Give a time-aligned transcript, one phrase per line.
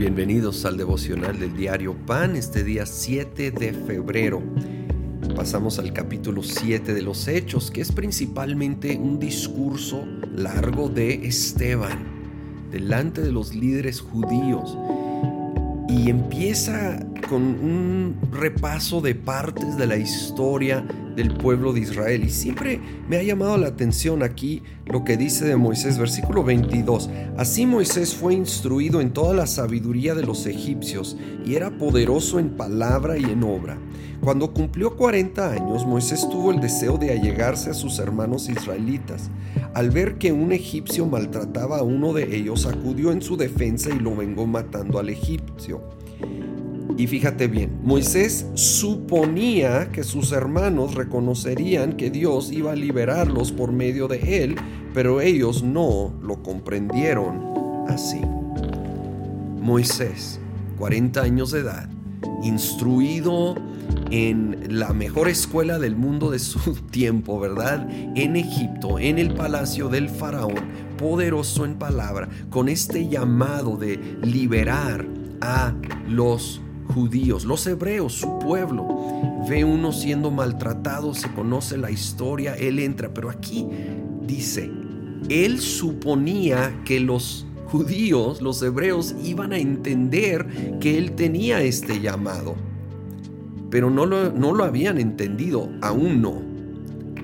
[0.00, 4.42] Bienvenidos al devocional del diario Pan, este día 7 de febrero.
[5.36, 11.98] Pasamos al capítulo 7 de los Hechos, que es principalmente un discurso largo de Esteban,
[12.72, 14.74] delante de los líderes judíos.
[15.90, 16.98] Y empieza
[17.28, 20.82] con un repaso de partes de la historia
[21.16, 22.24] del pueblo de Israel.
[22.24, 27.10] Y siempre me ha llamado la atención aquí lo que dice de Moisés, versículo 22.
[27.36, 32.50] Así Moisés fue instruido en toda la sabiduría de los egipcios y era poderoso en
[32.50, 33.78] palabra y en obra.
[34.20, 39.30] Cuando cumplió 40 años, Moisés tuvo el deseo de allegarse a sus hermanos israelitas.
[39.72, 43.98] Al ver que un egipcio maltrataba a uno de ellos, acudió en su defensa y
[43.98, 45.80] lo vengó matando al egipcio.
[46.96, 53.72] Y fíjate bien, Moisés suponía que sus hermanos reconocerían que Dios iba a liberarlos por
[53.72, 54.56] medio de él,
[54.92, 58.20] pero ellos no lo comprendieron así.
[59.60, 60.40] Moisés,
[60.78, 61.88] 40 años de edad,
[62.42, 63.54] instruido
[64.10, 67.88] en la mejor escuela del mundo de su tiempo, ¿verdad?
[67.90, 75.06] En Egipto, en el palacio del faraón, poderoso en palabra, con este llamado de liberar
[75.40, 75.74] a
[76.08, 76.60] los
[76.92, 78.86] judíos, los hebreos, su pueblo.
[79.48, 83.66] Ve uno siendo maltratado, se conoce la historia, él entra, pero aquí
[84.26, 84.70] dice,
[85.28, 92.56] él suponía que los judíos, los hebreos, iban a entender que él tenía este llamado,
[93.70, 96.42] pero no lo, no lo habían entendido, aún no,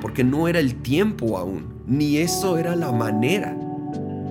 [0.00, 3.56] porque no era el tiempo aún, ni eso era la manera.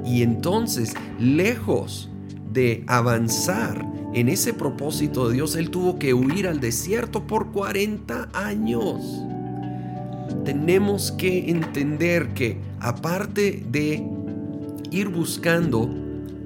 [0.06, 2.10] Y entonces, lejos
[2.52, 8.30] de avanzar en ese propósito de Dios, Él tuvo que huir al desierto por 40
[8.34, 9.02] años.
[10.46, 14.04] Tenemos que entender que aparte de
[14.92, 15.90] ir buscando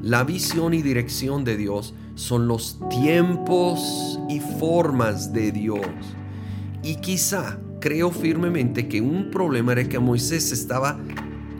[0.01, 5.87] la visión y dirección de Dios, son los tiempos y formas de Dios.
[6.83, 10.99] Y quizá creo firmemente que un problema era que Moisés estaba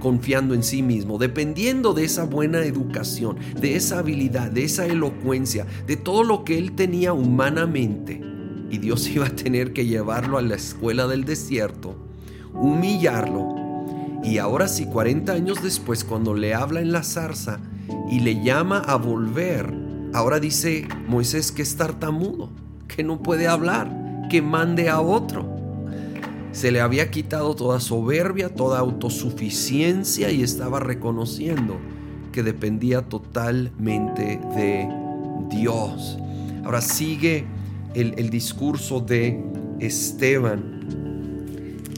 [0.04, 5.66] confiando en sí mismo, dependiendo de esa buena educación, de esa habilidad, de esa elocuencia,
[5.88, 8.22] de todo lo que él tenía humanamente.
[8.70, 11.96] Y Dios iba a tener que llevarlo a la escuela del desierto,
[12.54, 13.56] humillarlo.
[14.26, 17.62] Y ahora sí, 40 años después, cuando le habla en la zarza
[18.12, 19.74] y le llama a volver,
[20.12, 22.50] ahora dice Moisés que es tartamudo,
[22.90, 25.53] que no puede hablar, que mande a otro.
[26.54, 31.80] Se le había quitado toda soberbia, toda autosuficiencia y estaba reconociendo
[32.32, 34.88] que dependía totalmente de
[35.50, 36.20] Dios.
[36.64, 37.46] Ahora sigue
[37.96, 39.44] el, discurso de
[39.80, 40.82] Esteban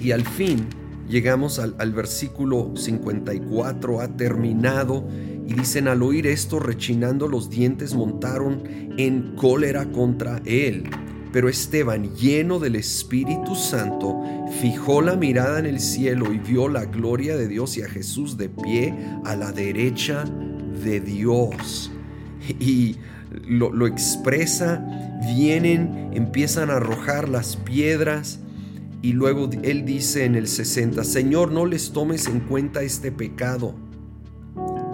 [0.01, 0.67] y al fin
[1.09, 5.03] llegamos al, al versículo 54, ha terminado
[5.45, 8.63] y dicen al oír esto rechinando los dientes montaron
[8.97, 10.89] en cólera contra él
[11.35, 14.23] pero Esteban, lleno del Espíritu Santo,
[14.61, 18.37] fijó la mirada en el cielo y vio la gloria de Dios y a Jesús
[18.37, 18.93] de pie
[19.25, 20.23] a la derecha
[20.81, 21.91] de Dios.
[22.57, 22.95] Y
[23.45, 24.81] lo, expresa,
[25.27, 28.39] vienen, empiezan a arrojar las piedras.
[29.01, 33.75] Y luego él dice en el 60, Señor, no les tomes en cuenta este pecado.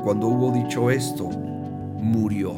[0.03, 2.56] Cuando hubo dicho esto, murió.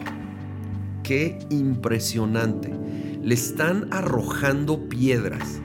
[1.04, 2.83] Qué impresionante
[3.24, 5.62] le están arrojando piedras.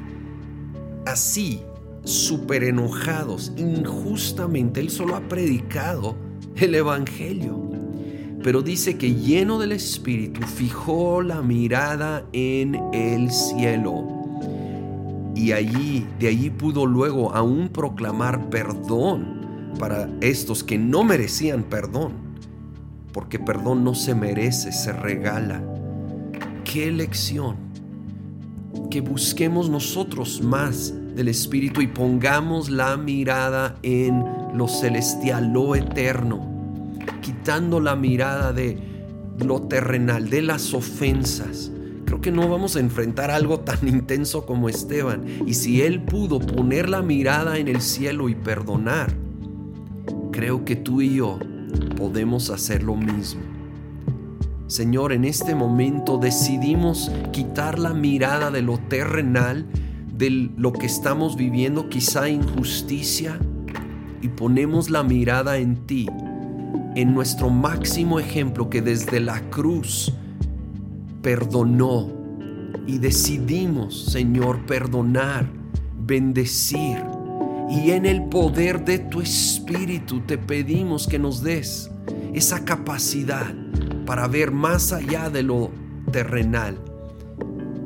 [1.07, 1.63] Así,
[2.05, 6.17] súper enojados, injustamente, él solo ha predicado
[6.57, 7.69] el Evangelio.
[8.43, 14.07] Pero dice que lleno del Espíritu fijó la mirada en el cielo.
[15.35, 22.13] Y allí, de allí pudo luego aún proclamar perdón para estos que no merecían perdón.
[23.13, 25.63] Porque perdón no se merece, se regala
[26.71, 27.57] qué lección.
[28.91, 36.47] Que busquemos nosotros más del Espíritu y pongamos la mirada en lo celestial, lo eterno,
[37.23, 38.79] quitando la mirada de
[39.45, 41.73] lo terrenal, de las ofensas.
[42.05, 45.25] Creo que no vamos a enfrentar algo tan intenso como Esteban.
[45.47, 49.13] Y si él pudo poner la mirada en el cielo y perdonar,
[50.33, 51.39] creo que tú y yo
[51.97, 53.58] podemos hacer lo mismo.
[54.69, 59.67] Señor, en este momento decidimos quitar la mirada de lo terrenal,
[60.15, 63.39] de lo que estamos viviendo, quizá injusticia,
[64.21, 66.07] y ponemos la mirada en ti,
[66.95, 70.13] en nuestro máximo ejemplo que desde la cruz
[71.23, 72.13] perdonó.
[72.87, 75.51] Y decidimos, Señor, perdonar,
[75.99, 77.03] bendecir.
[77.71, 81.91] Y en el poder de tu Espíritu te pedimos que nos des
[82.35, 83.55] esa capacidad
[84.09, 85.71] para ver más allá de lo
[86.11, 86.79] terrenal.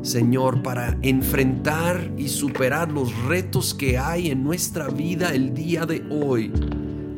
[0.02, 6.04] Señor, para enfrentar y superar los retos que hay en nuestra vida el día de
[6.10, 6.52] hoy,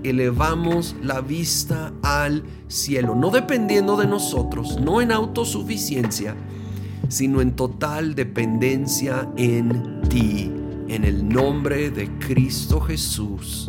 [0.03, 6.35] elevamos la vista al cielo, no dependiendo de nosotros, no en autosuficiencia,
[7.09, 10.51] sino en total dependencia en ti,
[10.89, 13.69] en el nombre de Cristo Jesús.